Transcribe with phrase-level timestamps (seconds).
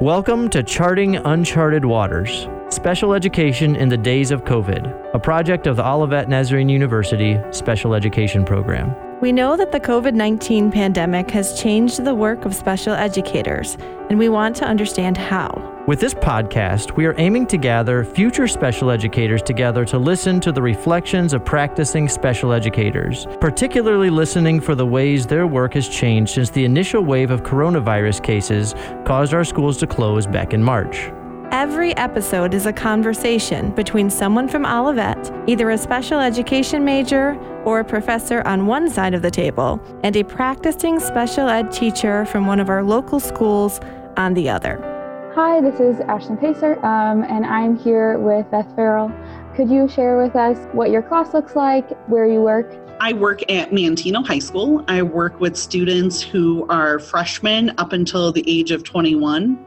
[0.00, 5.74] Welcome to Charting Uncharted Waters Special Education in the Days of COVID, a project of
[5.74, 8.94] the Olivet Nazarene University Special Education Program.
[9.20, 13.76] We know that the COVID 19 pandemic has changed the work of special educators,
[14.08, 15.77] and we want to understand how.
[15.88, 20.52] With this podcast, we are aiming to gather future special educators together to listen to
[20.52, 26.34] the reflections of practicing special educators, particularly listening for the ways their work has changed
[26.34, 28.74] since the initial wave of coronavirus cases
[29.06, 31.10] caused our schools to close back in March.
[31.52, 37.80] Every episode is a conversation between someone from Olivet, either a special education major or
[37.80, 42.46] a professor on one side of the table, and a practicing special ed teacher from
[42.46, 43.80] one of our local schools
[44.18, 44.97] on the other.
[45.38, 49.12] Hi, this is Ashlyn Pacer, um, and I'm here with Beth Farrell.
[49.54, 52.76] Could you share with us what your class looks like, where you work?
[52.98, 54.84] I work at Manteno High School.
[54.88, 59.64] I work with students who are freshmen up until the age of 21.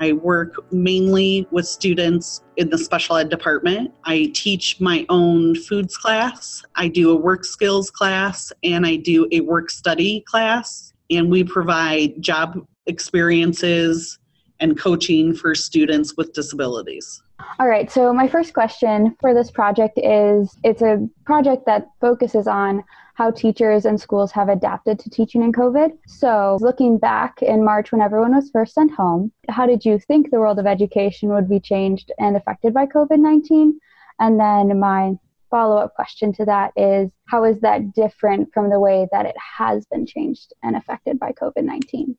[0.00, 3.94] I work mainly with students in the special ed department.
[4.04, 9.26] I teach my own foods class, I do a work skills class, and I do
[9.32, 10.92] a work study class.
[11.08, 14.18] And we provide job experiences
[14.60, 17.22] and coaching for students with disabilities.
[17.58, 22.46] All right, so my first question for this project is it's a project that focuses
[22.46, 22.82] on
[23.14, 25.96] how teachers and schools have adapted to teaching in COVID.
[26.06, 30.30] So, looking back in March when everyone was first sent home, how did you think
[30.30, 33.78] the world of education would be changed and affected by COVID 19?
[34.20, 35.14] And then, my
[35.50, 39.36] follow up question to that is how is that different from the way that it
[39.58, 42.16] has been changed and affected by COVID 19?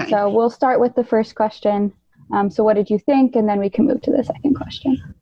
[0.00, 0.10] Okay.
[0.10, 1.92] So, we'll start with the first question.
[2.32, 3.36] Um, so, what did you think?
[3.36, 5.14] And then we can move to the second question.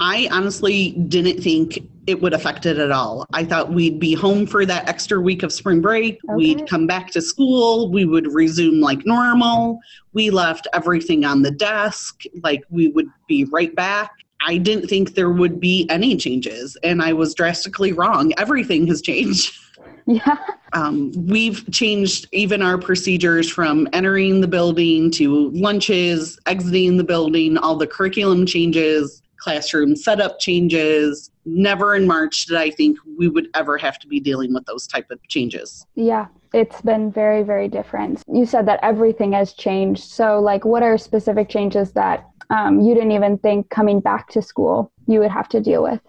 [0.00, 3.26] I honestly didn't think it would affect it at all.
[3.34, 6.18] I thought we'd be home for that extra week of spring break.
[6.24, 6.34] Okay.
[6.34, 7.90] We'd come back to school.
[7.90, 9.78] We would resume like normal.
[10.14, 14.10] We left everything on the desk, like we would be right back.
[14.46, 18.32] I didn't think there would be any changes, and I was drastically wrong.
[18.38, 19.54] Everything has changed.
[20.10, 20.36] Yeah.
[20.72, 27.56] Um, we've changed even our procedures from entering the building to lunches, exiting the building,
[27.56, 31.30] all the curriculum changes classroom setup changes.
[31.44, 34.86] Never in March did I think we would ever have to be dealing with those
[34.86, 35.86] type of changes.
[35.94, 38.22] Yeah, it's been very, very different.
[38.32, 40.04] You said that everything has changed.
[40.04, 44.42] So, like, what are specific changes that um, you didn't even think coming back to
[44.42, 46.00] school you would have to deal with?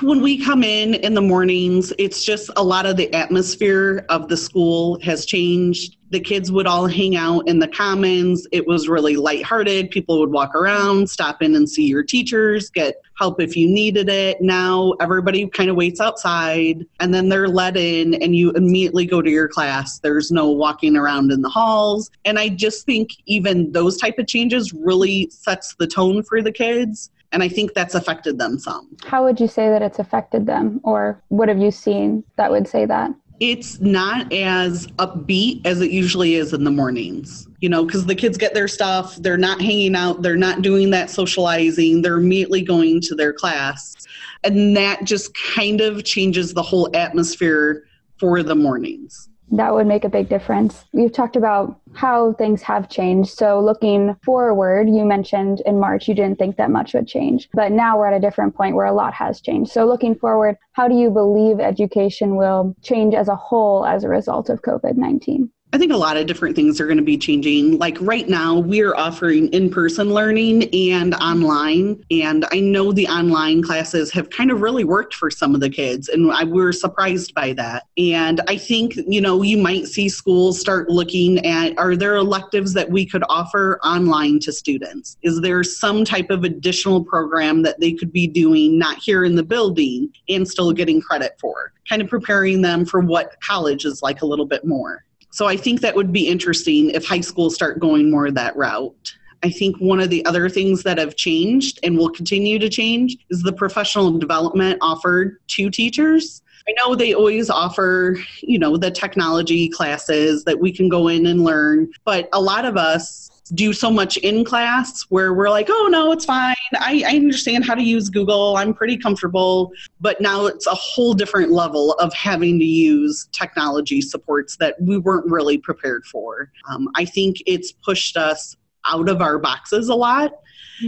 [0.00, 4.28] When we come in in the mornings, it's just a lot of the atmosphere of
[4.28, 5.96] the school has changed.
[6.10, 8.46] The kids would all hang out in the commons.
[8.50, 9.90] It was really lighthearted.
[9.90, 14.08] People would walk around, stop in and see your teachers, get help if you needed
[14.08, 14.40] it.
[14.40, 19.20] Now everybody kind of waits outside and then they're let in and you immediately go
[19.20, 19.98] to your class.
[19.98, 22.10] There's no walking around in the halls.
[22.24, 26.52] And I just think even those type of changes really sets the tone for the
[26.52, 28.88] kids and I think that's affected them some.
[29.04, 32.66] How would you say that it's affected them, or what have you seen that would
[32.66, 33.12] say that?
[33.40, 38.16] It's not as upbeat as it usually is in the mornings, you know, because the
[38.16, 42.62] kids get their stuff, they're not hanging out, they're not doing that socializing, they're immediately
[42.62, 43.94] going to their class.
[44.42, 47.84] And that just kind of changes the whole atmosphere
[48.16, 50.84] for the mornings that would make a big difference.
[50.92, 53.30] You've talked about how things have changed.
[53.30, 57.72] So, looking forward, you mentioned in March you didn't think that much would change, but
[57.72, 59.70] now we're at a different point where a lot has changed.
[59.72, 64.08] So, looking forward, how do you believe education will change as a whole as a
[64.08, 65.50] result of COVID 19?
[65.70, 67.76] I think a lot of different things are going to be changing.
[67.76, 72.02] Like right now, we're offering in person learning and online.
[72.10, 75.68] And I know the online classes have kind of really worked for some of the
[75.68, 77.84] kids, and I, we're surprised by that.
[77.98, 82.72] And I think, you know, you might see schools start looking at are there electives
[82.72, 85.18] that we could offer online to students?
[85.20, 89.34] Is there some type of additional program that they could be doing, not here in
[89.34, 91.74] the building, and still getting credit for?
[91.86, 95.04] Kind of preparing them for what college is like a little bit more.
[95.30, 99.14] So I think that would be interesting if high schools start going more that route.
[99.42, 103.16] I think one of the other things that have changed and will continue to change
[103.30, 106.42] is the professional development offered to teachers.
[106.68, 111.24] I know they always offer, you know, the technology classes that we can go in
[111.26, 115.68] and learn, but a lot of us do so much in class where we're like,
[115.70, 116.54] oh no, it's fine.
[116.74, 118.56] I, I, understand how to use Google.
[118.56, 119.72] I'm pretty comfortable.
[120.00, 124.98] But now it's a whole different level of having to use technology supports that we
[124.98, 126.50] weren't really prepared for.
[126.68, 128.56] Um, I think it's pushed us
[128.86, 130.32] out of our boxes a lot,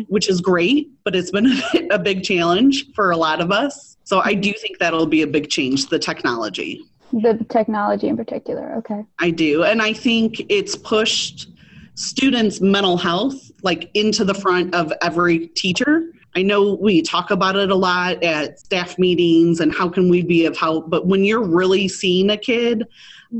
[0.08, 1.52] which is great, but it's been
[1.90, 3.96] a big challenge for a lot of us.
[4.04, 6.82] So I do think that'll be a big change, the technology.
[7.12, 9.04] The technology in particular, okay.
[9.18, 9.64] I do.
[9.64, 11.48] And I think it's pushed
[11.94, 16.12] students' mental health like into the front of every teacher.
[16.37, 20.22] I know we talk about it a lot at staff meetings and how can we
[20.22, 22.87] be of help, but when you're really seeing a kid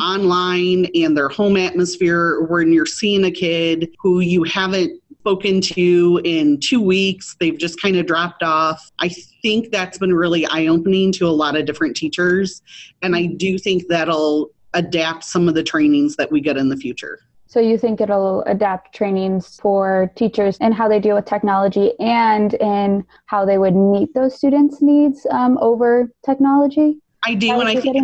[0.01, 6.21] online and their home atmosphere, when you're seeing a kid who you haven't spoken to
[6.25, 8.91] in two weeks, they've just kind of dropped off.
[8.99, 9.11] I
[9.43, 12.63] think that's been really eye opening to a lot of different teachers,
[13.03, 16.77] and I do think that'll adapt some of the trainings that we get in the
[16.77, 17.21] future.
[17.51, 22.55] So you think it'll adapt trainings for teachers and how they deal with technology and
[22.55, 26.99] in how they would meet those students' needs um, over technology?
[27.27, 27.97] I do, and I think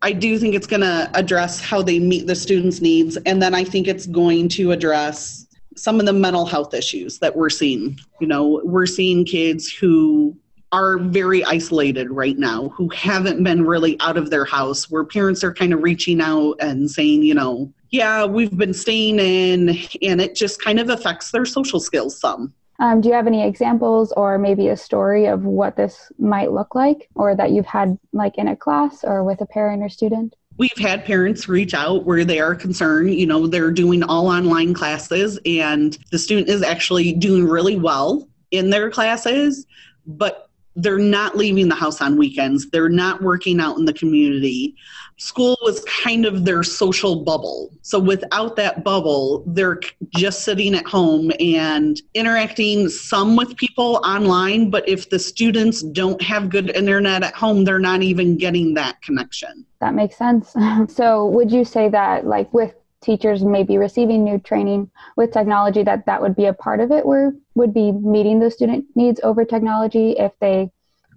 [0.00, 3.54] I do think it's going to address how they meet the students' needs, and then
[3.54, 7.98] I think it's going to address some of the mental health issues that we're seeing.
[8.18, 10.34] You know, we're seeing kids who
[10.72, 15.44] are very isolated right now who haven't been really out of their house where parents
[15.44, 19.70] are kind of reaching out and saying you know yeah we've been staying in
[20.02, 22.52] and it just kind of affects their social skills some.
[22.80, 26.74] Um, do you have any examples or maybe a story of what this might look
[26.74, 30.34] like or that you've had like in a class or with a parent or student?
[30.56, 34.72] We've had parents reach out where they are concerned you know they're doing all online
[34.72, 39.66] classes and the student is actually doing really well in their classes
[40.06, 42.70] but they're not leaving the house on weekends.
[42.70, 44.76] They're not working out in the community.
[45.16, 47.70] School was kind of their social bubble.
[47.82, 49.80] So without that bubble, they're
[50.16, 54.70] just sitting at home and interacting some with people online.
[54.70, 59.02] But if the students don't have good internet at home, they're not even getting that
[59.02, 59.66] connection.
[59.80, 60.54] That makes sense.
[60.88, 65.82] So would you say that, like with teachers may be receiving new training with technology
[65.82, 69.20] that that would be a part of it where would be meeting those student needs
[69.22, 70.70] over technology if they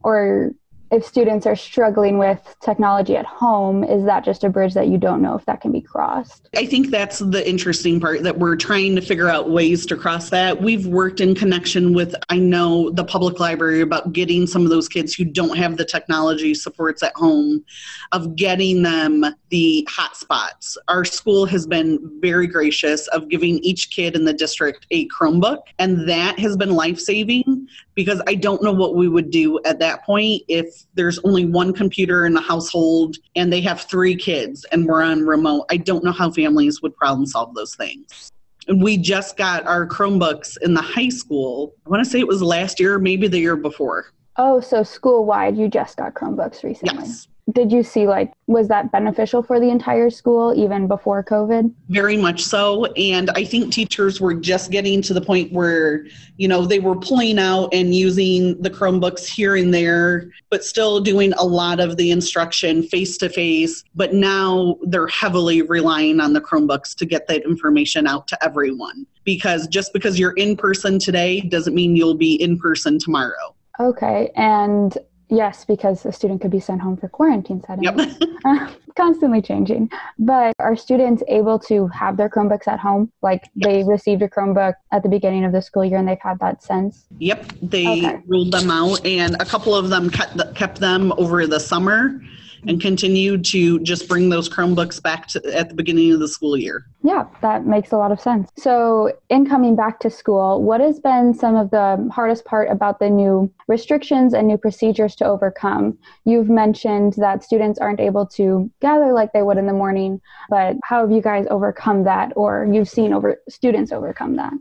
[0.03, 0.51] or
[0.93, 4.99] if students are struggling with technology at home, is that just a bridge that you
[4.99, 6.49] don't know if that can be crossed?
[6.55, 10.29] I think that's the interesting part that we're trying to figure out ways to cross
[10.29, 10.61] that.
[10.61, 14.87] We've worked in connection with, I know, the public library about getting some of those
[14.87, 17.65] kids who don't have the technology supports at home,
[18.11, 20.77] of getting them the hotspots.
[20.87, 25.61] Our school has been very gracious of giving each kid in the district a Chromebook,
[25.79, 29.79] and that has been life saving because I don't know what we would do at
[29.79, 34.65] that point if there's only one computer in the household and they have three kids
[34.71, 35.65] and we're on remote.
[35.69, 38.31] I don't know how families would problem solve those things.
[38.67, 41.73] And we just got our Chromebooks in the high school.
[41.85, 44.05] I want to say it was last year, maybe the year before.
[44.37, 47.05] Oh, so school wide, you just got Chromebooks recently?
[47.05, 51.73] Yes did you see like was that beneficial for the entire school even before covid?
[51.89, 52.85] Very much so.
[52.93, 56.05] And i think teachers were just getting to the point where
[56.37, 60.99] you know they were pulling out and using the chromebooks here and there but still
[60.99, 66.33] doing a lot of the instruction face to face but now they're heavily relying on
[66.33, 69.05] the chromebooks to get that information out to everyone.
[69.23, 73.55] Because just because you're in person today doesn't mean you'll be in person tomorrow.
[73.79, 74.97] Okay and
[75.29, 78.17] Yes, because a student could be sent home for quarantine settings.
[78.19, 78.29] Yep.
[78.45, 79.89] uh, constantly changing.
[80.19, 83.11] But are students able to have their Chromebooks at home?
[83.21, 83.69] Like yep.
[83.69, 86.61] they received a Chromebook at the beginning of the school year and they've had that
[86.61, 87.05] since?
[87.19, 88.21] Yep, they okay.
[88.27, 92.21] ruled them out, and a couple of them kept, kept them over the summer
[92.67, 96.57] and continue to just bring those Chromebooks back to, at the beginning of the school
[96.57, 96.85] year.
[97.03, 98.49] Yeah, that makes a lot of sense.
[98.57, 102.99] So, in coming back to school, what has been some of the hardest part about
[102.99, 105.97] the new restrictions and new procedures to overcome?
[106.25, 110.77] You've mentioned that students aren't able to gather like they would in the morning, but
[110.83, 114.53] how have you guys overcome that or you've seen over students overcome that?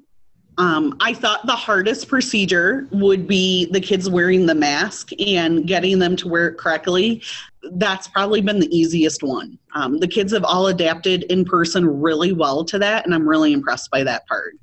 [0.58, 5.98] Um, I thought the hardest procedure would be the kids wearing the mask and getting
[5.98, 7.22] them to wear it correctly.
[7.72, 9.58] That's probably been the easiest one.
[9.74, 13.52] Um, the kids have all adapted in person really well to that, and I'm really
[13.52, 14.56] impressed by that part.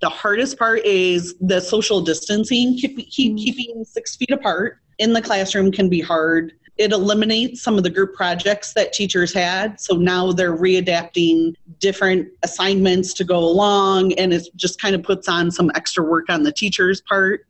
[0.00, 3.36] The hardest part is the social distancing, keep, keep mm-hmm.
[3.36, 7.90] keeping six feet apart in the classroom can be hard it eliminates some of the
[7.90, 9.78] group projects that teachers had.
[9.78, 15.28] So now they're readapting different assignments to go along, and it just kind of puts
[15.28, 17.46] on some extra work on the teacher's part.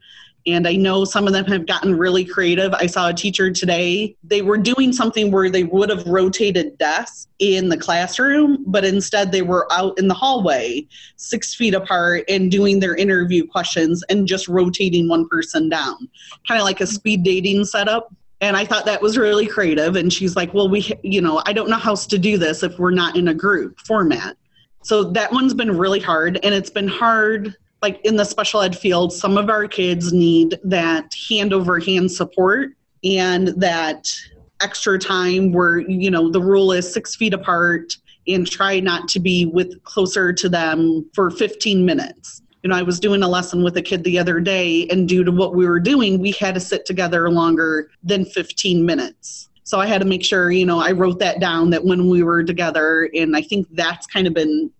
[0.47, 2.75] And I know some of them have gotten really creative.
[2.75, 7.29] I saw a teacher today, they were doing something where they would have rotated desks
[7.39, 12.51] in the classroom, but instead they were out in the hallway, six feet apart, and
[12.51, 16.09] doing their interview questions and just rotating one person down,
[16.49, 19.97] kind of like a speed dating setup and I thought that was really creative.
[19.97, 22.63] And she's like, well, we, you know, I don't know how else to do this
[22.63, 24.37] if we're not in a group format.
[24.83, 26.41] So that one's been really hard.
[26.43, 30.59] And it's been hard, like in the special ed field, some of our kids need
[30.65, 32.71] that hand over hand support
[33.05, 34.09] and that
[34.63, 37.95] extra time where, you know, the rule is six feet apart
[38.27, 42.43] and try not to be with closer to them for 15 minutes.
[42.63, 45.25] You know, I was doing a lesson with a kid the other day, and due
[45.25, 49.49] to what we were doing, we had to sit together longer than 15 minutes.
[49.65, 52.23] So I had to make sure, you know, I wrote that down that when we
[52.23, 54.71] were together, and I think that's kind of been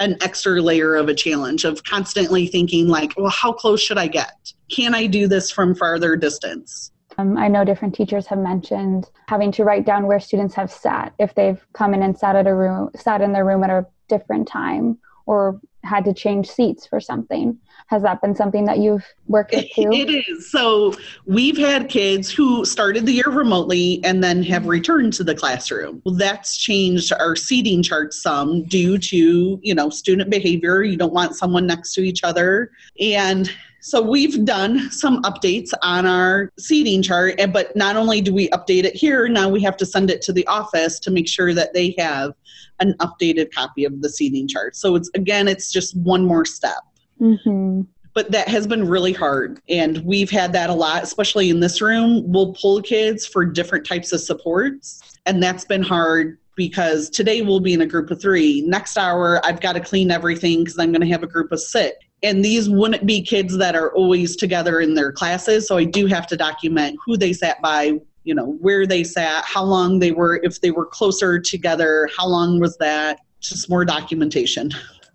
[0.00, 4.06] an extra layer of a challenge of constantly thinking like well how close should i
[4.06, 4.52] get?
[4.70, 6.90] Can i do this from farther distance?
[7.18, 11.12] Um, I know different teachers have mentioned having to write down where students have sat
[11.18, 13.86] if they've come in and sat at a room, sat in their room at a
[14.08, 14.98] different time,
[15.30, 17.56] or had to change seats for something.
[17.86, 19.92] Has that been something that you've worked with too?
[19.92, 20.50] It is.
[20.50, 20.92] So
[21.24, 26.02] we've had kids who started the year remotely and then have returned to the classroom.
[26.04, 30.82] Well, that's changed our seating chart some due to, you know, student behavior.
[30.82, 32.72] You don't want someone next to each other.
[33.00, 33.48] And
[33.80, 38.84] so we've done some updates on our seating chart, but not only do we update
[38.84, 41.72] it here, now we have to send it to the office to make sure that
[41.72, 42.32] they have
[42.80, 44.76] an updated copy of the seating chart.
[44.76, 46.82] So it's again, it's just one more step.
[47.20, 47.82] Mm-hmm.
[48.12, 49.60] But that has been really hard.
[49.68, 52.24] And we've had that a lot, especially in this room.
[52.30, 55.18] We'll pull kids for different types of supports.
[55.26, 58.62] And that's been hard because today we'll be in a group of three.
[58.62, 61.60] Next hour, I've got to clean everything because I'm going to have a group of
[61.60, 61.96] six.
[62.22, 65.66] And these wouldn't be kids that are always together in their classes.
[65.66, 69.44] So I do have to document who they sat by, you know, where they sat,
[69.44, 73.20] how long they were, if they were closer together, how long was that?
[73.40, 74.70] Just more documentation.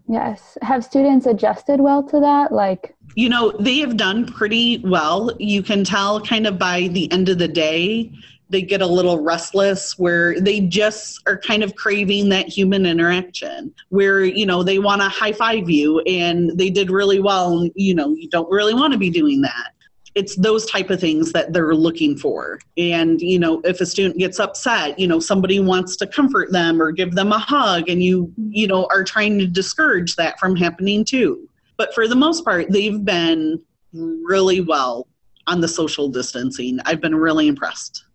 [0.07, 0.57] Yes.
[0.62, 2.51] Have students adjusted well to that?
[2.51, 5.31] Like, you know, they have done pretty well.
[5.39, 8.12] You can tell kind of by the end of the day,
[8.55, 13.74] they get a little restless where they just are kind of craving that human interaction
[13.89, 17.71] where you know they want to high five you and they did really well and
[17.75, 19.71] you know you don't really want to be doing that.
[20.15, 22.59] It's those type of things that they're looking for.
[22.77, 26.81] And you know if a student gets upset you know somebody wants to comfort them
[26.81, 30.55] or give them a hug and you you know are trying to discourage that from
[30.55, 31.50] happening too.
[31.75, 35.09] But for the most part they've been really well
[35.45, 36.79] on the social distancing.
[36.85, 38.05] I've been really impressed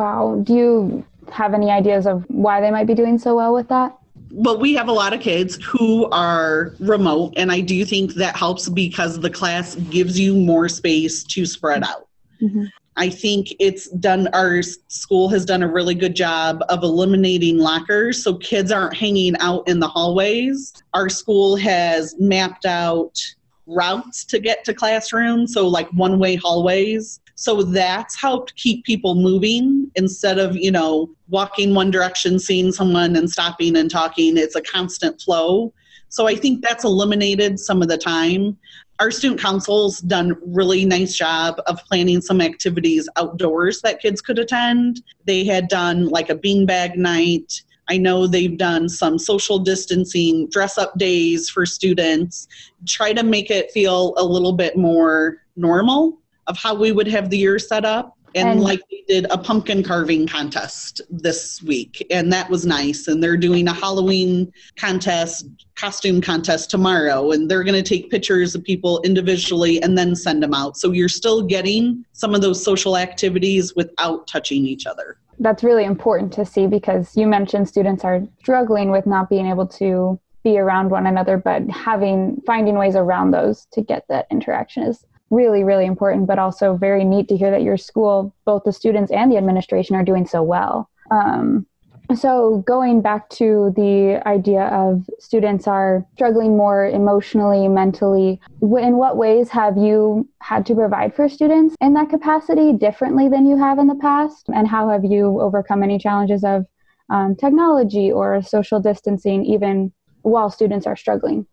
[0.00, 0.40] wow.
[0.42, 3.96] Do you have any ideas of why they might be doing so well with that?
[4.32, 8.36] But we have a lot of kids who are remote and i do think that
[8.36, 12.06] helps because the class gives you more space to spread out.
[12.40, 12.66] Mm-hmm.
[12.96, 18.22] i think it's done our school has done a really good job of eliminating lockers
[18.22, 20.72] so kids aren't hanging out in the hallways.
[20.94, 23.20] Our school has mapped out
[23.66, 29.14] routes to get to classrooms so like one way hallways so that's helped keep people
[29.14, 34.36] moving instead of, you know, walking one direction, seeing someone and stopping and talking.
[34.36, 35.72] It's a constant flow.
[36.10, 38.58] So I think that's eliminated some of the time.
[38.98, 44.38] Our student council's done really nice job of planning some activities outdoors that kids could
[44.38, 45.00] attend.
[45.24, 47.62] They had done like a beanbag night.
[47.88, 52.48] I know they've done some social distancing dress up days for students,
[52.86, 56.19] try to make it feel a little bit more normal
[56.50, 58.16] of how we would have the year set up.
[58.34, 63.08] And, and like we did a pumpkin carving contest this week, and that was nice.
[63.08, 68.54] And they're doing a Halloween contest, costume contest tomorrow, and they're going to take pictures
[68.54, 70.76] of people individually and then send them out.
[70.76, 75.16] So you're still getting some of those social activities without touching each other.
[75.40, 79.66] That's really important to see because you mentioned students are struggling with not being able
[79.68, 84.84] to be around one another, but having finding ways around those to get that interaction
[84.84, 88.72] is really, really important, but also very neat to hear that your school, both the
[88.72, 90.90] students and the administration, are doing so well.
[91.10, 91.66] Um,
[92.14, 99.16] so, going back to the idea of students are struggling more emotionally, mentally, in what
[99.16, 103.78] ways have you had to provide for students in that capacity differently than you have
[103.78, 104.48] in the past?
[104.52, 106.66] And how have you overcome any challenges of
[107.10, 111.46] um, technology or social distancing, even while students are struggling?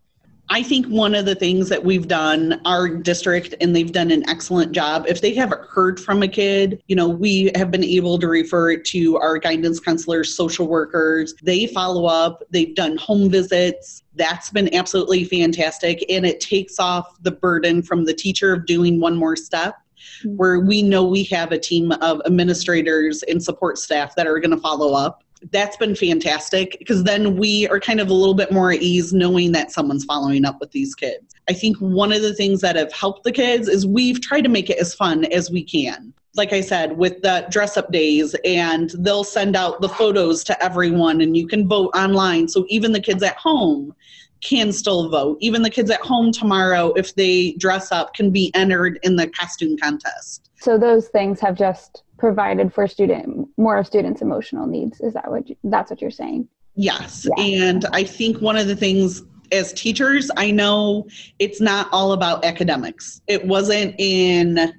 [0.50, 4.26] I think one of the things that we've done, our district, and they've done an
[4.28, 8.18] excellent job, if they haven't heard from a kid, you know, we have been able
[8.18, 11.34] to refer it to our guidance counselors, social workers.
[11.42, 14.04] They follow up, they've done home visits.
[14.14, 16.04] That's been absolutely fantastic.
[16.08, 19.76] And it takes off the burden from the teacher of doing one more step
[20.24, 20.36] mm-hmm.
[20.36, 24.50] where we know we have a team of administrators and support staff that are going
[24.50, 28.52] to follow up that's been fantastic because then we are kind of a little bit
[28.52, 31.34] more at ease knowing that someone's following up with these kids.
[31.48, 34.48] I think one of the things that have helped the kids is we've tried to
[34.48, 36.12] make it as fun as we can.
[36.34, 40.62] Like I said, with the dress up days, and they'll send out the photos to
[40.62, 42.48] everyone, and you can vote online.
[42.48, 43.94] So even the kids at home
[44.40, 45.38] can still vote.
[45.40, 49.28] Even the kids at home tomorrow, if they dress up, can be entered in the
[49.28, 50.50] costume contest.
[50.60, 55.00] So those things have just provided for student more of students' emotional needs.
[55.00, 56.48] Is that what you, that's what you're saying?
[56.74, 57.26] Yes.
[57.36, 57.44] Yeah.
[57.44, 61.08] And I think one of the things as teachers, I know
[61.38, 63.20] it's not all about academics.
[63.26, 64.72] It wasn't in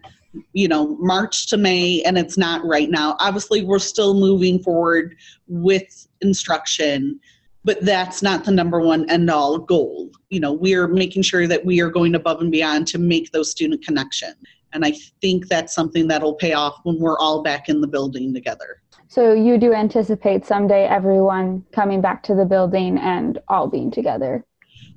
[0.54, 3.18] you know March to May and it's not right now.
[3.20, 5.16] Obviously, we're still moving forward
[5.48, 7.20] with instruction,
[7.64, 10.10] but that's not the number one end all goal.
[10.30, 13.32] You know, we are making sure that we are going above and beyond to make
[13.32, 14.36] those student connections.
[14.74, 18.34] And I think that's something that'll pay off when we're all back in the building
[18.34, 18.82] together.
[19.08, 24.46] So you do anticipate someday everyone coming back to the building and all being together?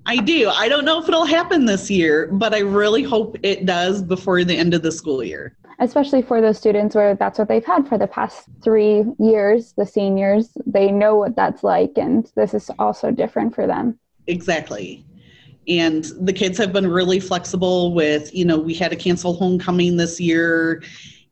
[0.05, 0.51] I do.
[0.51, 4.45] I don't know if it'll happen this year, but I really hope it does before
[4.45, 5.57] the end of the school year.
[5.79, 9.87] Especially for those students where that's what they've had for the past three years, the
[9.87, 13.99] seniors, they know what that's like, and this is also different for them.
[14.27, 15.05] Exactly.
[15.69, 19.97] And the kids have been really flexible with, you know, we had to cancel homecoming
[19.97, 20.83] this year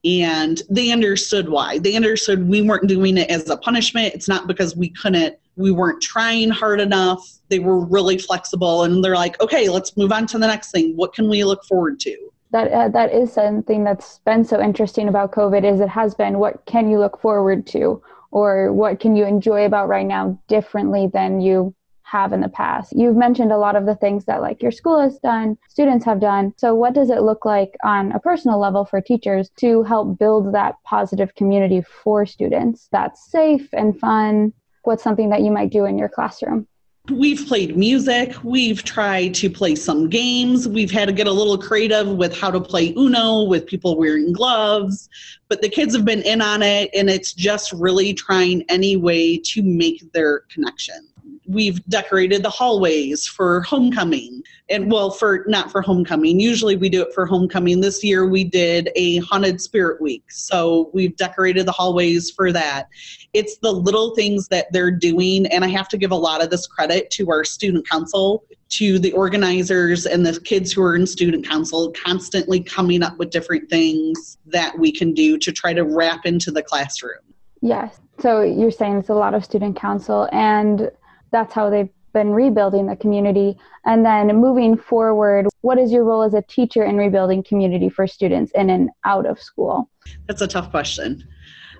[0.04, 1.78] and they understood why.
[1.78, 4.14] They understood we weren't doing it as a punishment.
[4.14, 7.28] It's not because we couldn't, we weren't trying hard enough.
[7.48, 10.96] They were really flexible and they're like, okay, let's move on to the next thing.
[10.96, 12.16] What can we look forward to?
[12.52, 16.38] That, uh, that is something that's been so interesting about COVID is it has been
[16.38, 21.08] what can you look forward to or what can you enjoy about right now differently
[21.12, 21.74] than you
[22.10, 22.92] have in the past.
[22.96, 26.20] You've mentioned a lot of the things that like your school has done, students have
[26.20, 26.52] done.
[26.56, 30.52] So what does it look like on a personal level for teachers to help build
[30.54, 34.52] that positive community for students that's safe and fun?
[34.82, 36.66] What's something that you might do in your classroom?
[37.08, 38.34] We've played music.
[38.44, 40.68] We've tried to play some games.
[40.68, 44.32] We've had to get a little creative with how to play Uno with people wearing
[44.32, 45.08] gloves.
[45.48, 49.38] But the kids have been in on it, and it's just really trying any way
[49.38, 51.09] to make their connection
[51.50, 54.42] we've decorated the hallways for homecoming.
[54.68, 56.38] And well for not for homecoming.
[56.38, 57.80] Usually we do it for homecoming.
[57.80, 60.30] This year we did a haunted spirit week.
[60.30, 62.88] So we've decorated the hallways for that.
[63.32, 66.50] It's the little things that they're doing and i have to give a lot of
[66.50, 71.06] this credit to our student council to the organizers and the kids who are in
[71.06, 75.84] student council constantly coming up with different things that we can do to try to
[75.84, 77.18] wrap into the classroom.
[77.60, 78.00] Yes.
[78.20, 80.90] So you're saying it's a lot of student council and
[81.30, 83.56] that's how they've been rebuilding the community.
[83.84, 88.06] And then moving forward, what is your role as a teacher in rebuilding community for
[88.06, 89.88] students in and out of school?
[90.26, 91.26] That's a tough question.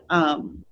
[0.09, 0.65] Um,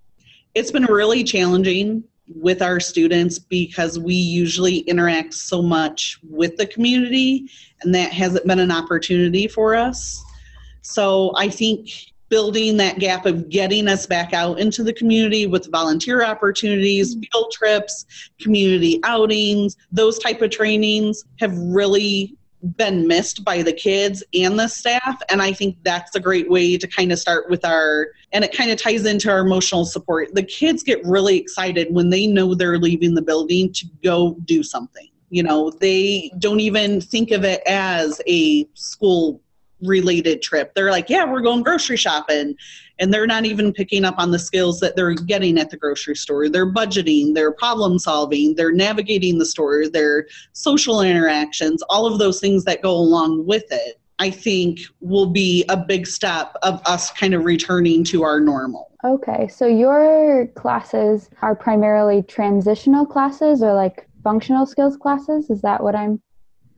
[0.55, 6.67] it's been really challenging with our students because we usually interact so much with the
[6.67, 7.49] community,
[7.83, 10.23] and that hasn't been an opportunity for us.
[10.83, 11.89] So I think
[12.29, 17.23] building that gap of getting us back out into the community with volunteer opportunities mm-hmm.
[17.33, 18.07] field trips
[18.41, 19.77] community outings.
[19.93, 22.35] Those type of trainings have really
[22.77, 26.77] been missed by the kids and the staff and i think that's a great way
[26.77, 30.35] to kind of start with our and it kind of ties into our emotional support.
[30.35, 34.65] The kids get really excited when they know they're leaving the building to go do
[34.65, 35.71] something you know?
[35.71, 39.41] They don't even think of it as a school
[39.83, 40.75] related trip.
[40.75, 42.55] They're like, yeah, we're going grocery shopping.
[42.99, 46.17] And they're not even picking up on the skills that they're getting at the grocery
[46.17, 46.49] store.
[46.49, 52.41] They're budgeting, they're problem solving, they're navigating the store, their social interactions, all of those
[52.41, 54.01] things that go along with it.
[54.21, 58.91] I think will be a big step of us kind of returning to our normal.
[59.05, 65.51] Okay, so your classes are primarily transitional classes or like functional skills classes?
[65.51, 66.21] Is that what I'm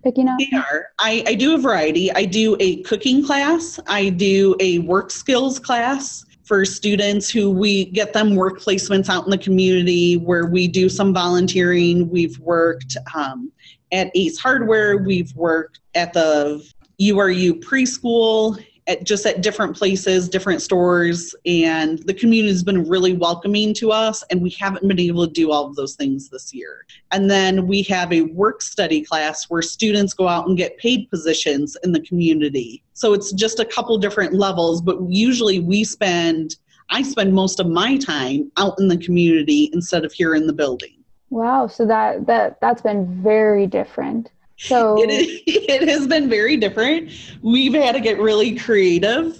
[0.03, 0.39] picking up?
[0.39, 0.89] They are.
[0.99, 2.13] I, I do a variety.
[2.13, 7.85] I do a cooking class, I do a work skills class for students who we
[7.87, 12.09] get them work placements out in the community where we do some volunteering.
[12.11, 13.53] We've worked um,
[13.93, 16.69] at Ace Hardware, we've worked at the
[17.01, 23.13] URU preschool at just at different places, different stores, and the community has been really
[23.13, 26.53] welcoming to us, and we haven't been able to do all of those things this
[26.53, 26.85] year.
[27.13, 31.09] And then we have a work study class where students go out and get paid
[31.09, 32.83] positions in the community.
[32.93, 36.57] So it's just a couple different levels, but usually we spend
[36.93, 40.53] I spend most of my time out in the community instead of here in the
[40.53, 41.05] building.
[41.31, 44.33] Wow, so that that that's been very different.
[44.61, 47.11] So it, it has been very different.
[47.43, 49.39] We've had to get really creative.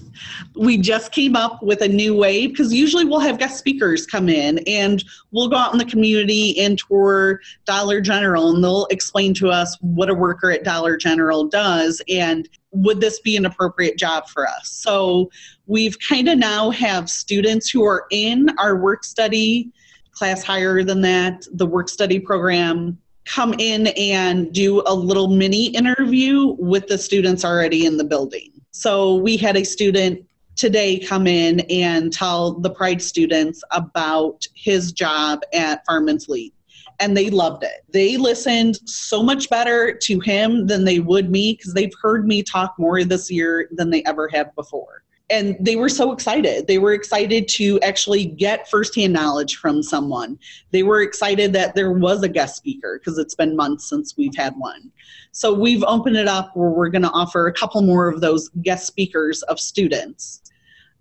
[0.57, 4.29] We just came up with a new way because usually we'll have guest speakers come
[4.29, 9.35] in and we'll go out in the community and tour Dollar General and they'll explain
[9.35, 13.99] to us what a worker at Dollar General does and would this be an appropriate
[13.99, 14.71] job for us.
[14.71, 15.31] So
[15.67, 19.71] we've kind of now have students who are in our work study
[20.13, 22.99] class higher than that, the work study program
[23.33, 28.51] come in and do a little mini interview with the students already in the building.
[28.73, 34.93] So we had a student today come in and tell the Pride students about his
[34.93, 36.53] job at Farm and Fleet.
[37.01, 37.83] and they loved it.
[37.89, 42.43] They listened so much better to him than they would me because they've heard me
[42.43, 45.00] talk more this year than they ever have before.
[45.31, 46.67] And they were so excited.
[46.67, 50.39] They were excited to actually get firsthand knowledge from someone.
[50.73, 54.35] They were excited that there was a guest speaker because it's been months since we've
[54.35, 54.91] had one.
[55.33, 58.49] So we've opened it up where we're going to offer a couple more of those
[58.63, 60.41] guest speakers of students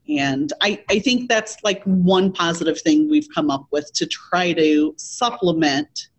[0.10, 4.54] and I, I think that's like one positive thing we've come up with to try
[4.54, 6.10] to supplement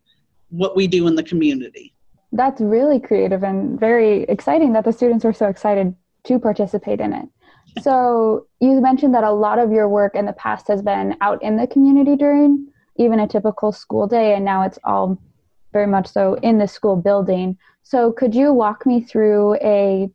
[0.50, 1.92] what we do in the community.
[2.32, 5.94] That's really creative and very exciting that the students are so excited
[6.24, 7.28] to participate in it.
[7.78, 11.42] So, you mentioned that a lot of your work in the past has been out
[11.42, 15.18] in the community during even a typical school day, and now it's all
[15.72, 17.56] very much so in the school building.
[17.82, 20.10] So, could you walk me through a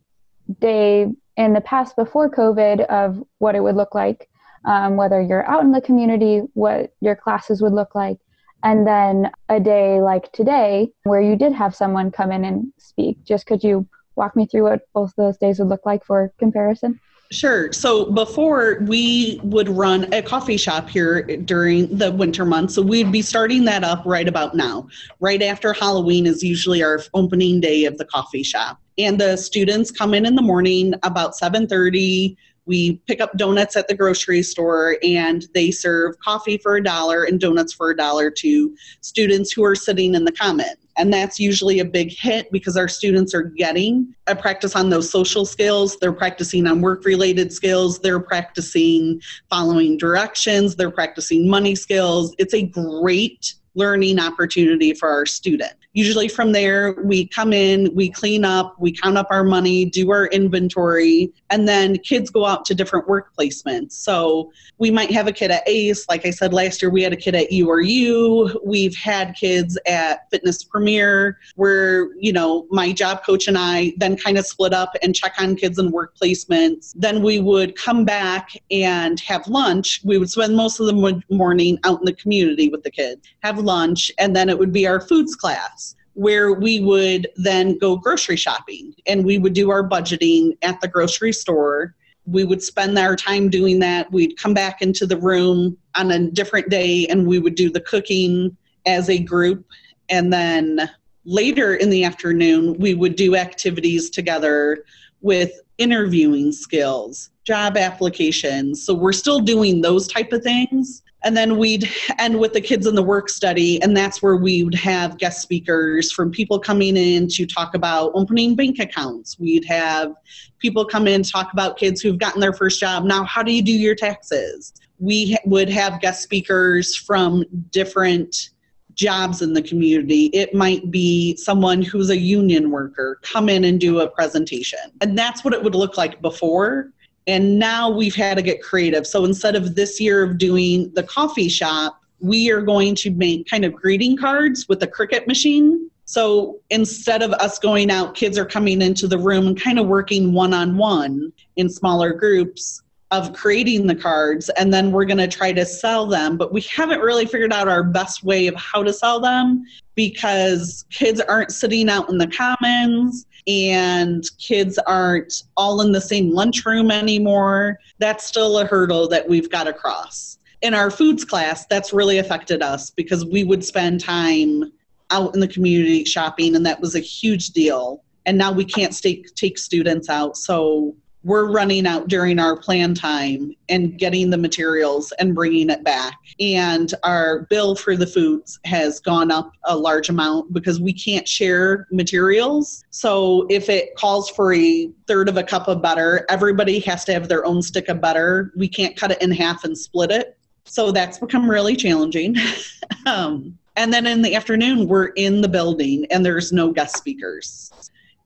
[0.60, 4.28] day in the past before COVID of what it would look like,
[4.64, 8.18] um, whether you're out in the community, what your classes would look like,
[8.62, 13.22] and then a day like today where you did have someone come in and speak.
[13.24, 16.98] Just could you walk me through what both those days would look like for comparison?
[17.32, 17.72] Sure.
[17.72, 22.74] So before we would run a coffee shop here during the winter months.
[22.74, 24.86] So we'd be starting that up right about now.
[25.18, 29.90] Right after Halloween is usually our opening day of the coffee shop and the students
[29.90, 32.36] come in in the morning about 7.30
[32.66, 37.24] we pick up donuts at the grocery store and they serve coffee for a dollar
[37.24, 41.38] and donuts for a dollar to students who are sitting in the common and that's
[41.38, 45.98] usually a big hit because our students are getting a practice on those social skills.
[45.98, 47.98] They're practicing on work related skills.
[47.98, 50.76] They're practicing following directions.
[50.76, 52.34] They're practicing money skills.
[52.38, 58.10] It's a great learning opportunity for our student usually from there we come in we
[58.10, 62.66] clean up we count up our money do our inventory and then kids go out
[62.66, 63.92] to different work placements.
[63.92, 66.06] So we might have a kid at ace.
[66.08, 70.30] Like i said last year we had a kid at uru we've had kids at
[70.30, 74.94] fitness premier where you know my job coach and i then kind of split up
[75.02, 76.92] and check on kids in work placements.
[76.94, 80.02] Then we would come back and have lunch.
[80.04, 83.58] We would spend most of the morning out in the community with the kids have
[83.58, 85.85] lunch and then it would be our foods class
[86.16, 90.88] where we would then go grocery shopping and we would do our budgeting at the
[90.88, 91.94] grocery store.
[92.24, 94.10] We would spend our time doing that.
[94.10, 97.82] We'd come back into the room on a different day and we would do the
[97.82, 99.66] cooking as a group.
[100.08, 100.90] And then
[101.26, 104.84] later in the afternoon, we would do activities together
[105.20, 108.82] with interviewing skills, job applications.
[108.82, 112.86] So we're still doing those type of things and then we'd end with the kids
[112.86, 116.96] in the work study and that's where we would have guest speakers from people coming
[116.96, 119.38] in to talk about opening bank accounts.
[119.38, 120.12] We'd have
[120.58, 123.04] people come in talk about kids who've gotten their first job.
[123.04, 124.72] Now how do you do your taxes?
[124.98, 128.50] We would have guest speakers from different
[128.94, 130.26] jobs in the community.
[130.26, 134.78] It might be someone who's a union worker come in and do a presentation.
[135.02, 136.92] And that's what it would look like before
[137.26, 139.06] and now we've had to get creative.
[139.06, 143.48] So instead of this year of doing the coffee shop, we are going to make
[143.48, 145.90] kind of greeting cards with the Cricut machine.
[146.04, 149.86] So instead of us going out, kids are coming into the room and kind of
[149.86, 154.48] working one on one in smaller groups of creating the cards.
[154.50, 156.36] And then we're going to try to sell them.
[156.36, 159.64] But we haven't really figured out our best way of how to sell them
[159.96, 166.30] because kids aren't sitting out in the commons and kids aren't all in the same
[166.30, 167.78] lunchroom anymore.
[167.98, 170.38] That's still a hurdle that we've got to cross.
[170.62, 174.72] In our foods class, that's really affected us because we would spend time
[175.10, 178.02] out in the community shopping, and that was a huge deal.
[178.24, 180.36] And now we can't take, take students out.
[180.36, 185.82] So we're running out during our plan time and getting the materials and bringing it
[185.82, 186.14] back.
[186.38, 191.26] And our bill for the foods has gone up a large amount because we can't
[191.26, 192.84] share materials.
[192.90, 197.12] So if it calls for a third of a cup of butter, everybody has to
[197.12, 198.52] have their own stick of butter.
[198.54, 200.38] We can't cut it in half and split it.
[200.62, 202.36] So that's become really challenging.
[203.06, 207.72] um, and then in the afternoon, we're in the building and there's no guest speakers.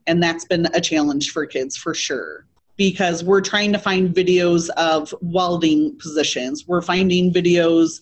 [0.07, 2.45] And that's been a challenge for kids for sure
[2.81, 6.67] because we're trying to find videos of welding positions.
[6.67, 8.01] We're finding videos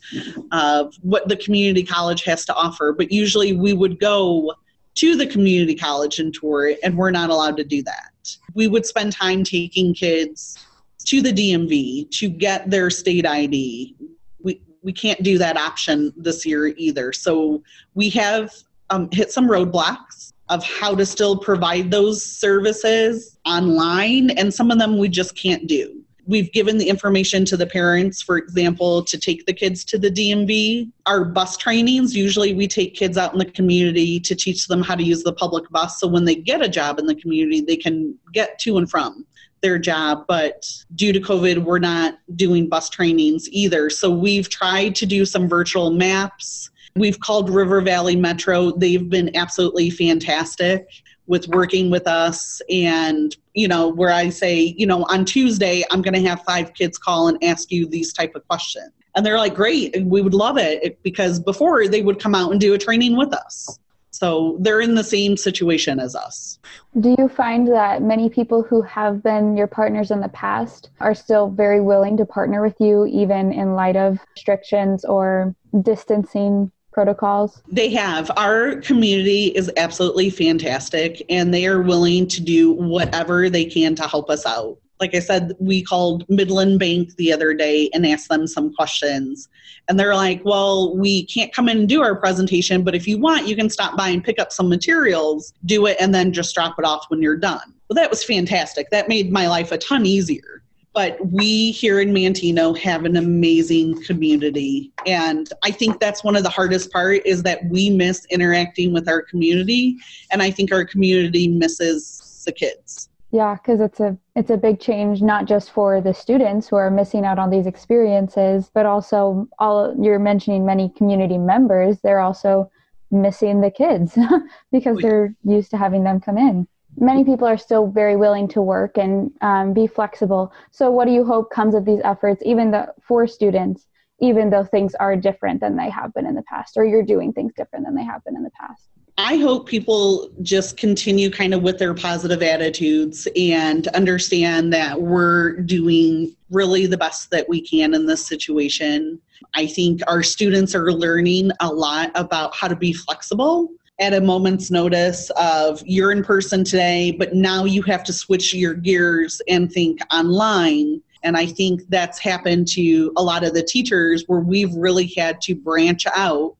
[0.52, 4.54] of what the community college has to offer, but usually we would go
[4.94, 8.36] to the community college and tour it, and we're not allowed to do that.
[8.54, 10.64] We would spend time taking kids
[11.06, 13.96] to the DMV to get their state ID.
[14.44, 17.12] We, we can't do that option this year either.
[17.12, 17.64] So
[17.96, 18.54] we have
[18.90, 24.78] um, hit some roadblocks of how to still provide those services online, and some of
[24.78, 26.02] them we just can't do.
[26.26, 30.10] We've given the information to the parents, for example, to take the kids to the
[30.10, 30.90] DMV.
[31.06, 34.94] Our bus trainings, usually we take kids out in the community to teach them how
[34.94, 35.98] to use the public bus.
[35.98, 39.24] So when they get a job in the community, they can get to and from
[39.62, 40.26] their job.
[40.28, 43.88] But due to COVID, we're not doing bus trainings either.
[43.88, 46.70] So we've tried to do some virtual maps.
[46.96, 48.72] We've called River Valley Metro.
[48.72, 50.88] They've been absolutely fantastic
[51.26, 52.60] with working with us.
[52.70, 56.72] And you know where i say you know on tuesday i'm going to have five
[56.74, 58.92] kids call and ask you these type of questions.
[59.16, 62.60] And they're like great we would love it because before they would come out and
[62.60, 63.78] do a training with us.
[64.10, 66.58] So they're in the same situation as us.
[66.98, 71.14] Do you find that many people who have been your partners in the past are
[71.14, 77.62] still very willing to partner with you even in light of restrictions or distancing protocols?
[77.68, 78.28] They have.
[78.36, 84.08] Our community is absolutely fantastic and they are willing to do whatever they can to
[84.08, 84.78] help us out.
[84.98, 89.48] Like I said, we called Midland Bank the other day and asked them some questions.
[89.86, 93.16] And they're like, well, we can't come in and do our presentation, but if you
[93.16, 96.52] want, you can stop by and pick up some materials, do it, and then just
[96.52, 97.72] drop it off when you're done.
[97.88, 98.90] Well, that was fantastic.
[98.90, 100.64] That made my life a ton easier
[100.98, 104.90] but we here in Manteno have an amazing community.
[105.06, 109.08] And I think that's one of the hardest part is that we miss interacting with
[109.08, 109.96] our community.
[110.32, 113.10] And I think our community misses the kids.
[113.30, 116.90] Yeah, because it's a it's a big change not just for the students who are
[116.90, 122.00] missing out on these experiences, but also all you're mentioning many community members.
[122.00, 122.72] They're also
[123.12, 124.18] missing the kids
[124.72, 126.66] because oh, they're used to having them come in
[127.00, 130.52] many people are still very willing to work and um, be flexible.
[130.70, 133.86] So, what do you hope comes of these efforts, even the, for students,
[134.20, 137.32] even though things are different than they have been in the past, or you're doing
[137.32, 138.88] things different than they have been in the past?
[139.20, 145.56] I hope people just continue kind of with their positive attitudes and understand that we're
[145.62, 149.20] doing really the best that we can in this situation.
[149.54, 154.20] I think our students are learning a lot about how to be flexible at a
[154.20, 159.42] moment's notice of you're in person today, but now you have to switch your gears
[159.48, 161.02] and think online.
[161.24, 165.40] And I think that's happened to a lot of the teachers where we've really had
[165.42, 166.54] to branch out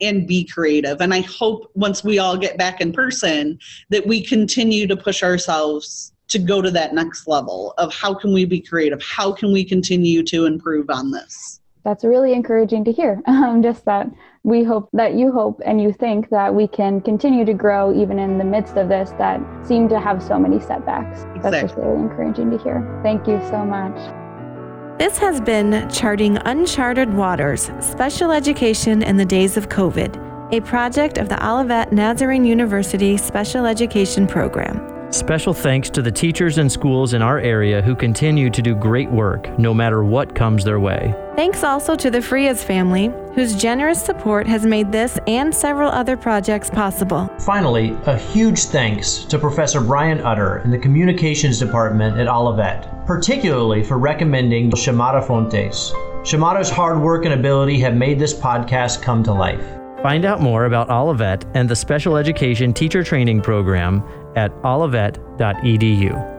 [0.00, 1.00] and be creative.
[1.00, 5.22] And I hope once we all get back in person that we continue to push
[5.22, 9.00] ourselves to go to that next level of how can we be creative?
[9.02, 11.60] How can we continue to improve on this?
[11.84, 13.20] That's really encouraging to hear.
[13.32, 14.08] Um, just that
[14.44, 18.18] we hope that you hope and you think that we can continue to grow even
[18.18, 21.22] in the midst of this that seem to have so many setbacks.
[21.34, 21.50] Exactly.
[21.50, 23.00] That's just really encouraging to hear.
[23.02, 23.96] Thank you so much.
[24.98, 31.18] This has been Charting Uncharted Waters Special Education in the Days of COVID, a project
[31.18, 34.91] of the Olivet Nazarene University Special Education Program.
[35.12, 39.10] Special thanks to the teachers and schools in our area who continue to do great
[39.10, 41.14] work no matter what comes their way.
[41.36, 46.16] Thanks also to the Frias family, whose generous support has made this and several other
[46.16, 47.28] projects possible.
[47.40, 53.82] Finally, a huge thanks to Professor Brian Utter in the Communications Department at Olivet, particularly
[53.82, 55.92] for recommending Shamata Fontes.
[56.22, 59.62] Shamata's hard work and ability have made this podcast come to life.
[60.02, 64.02] Find out more about Olivet and the Special Education Teacher Training Program
[64.36, 66.31] at olivet.edu.